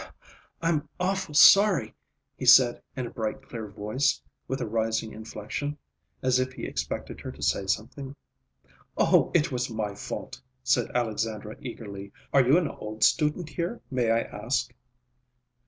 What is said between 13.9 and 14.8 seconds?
may I ask?"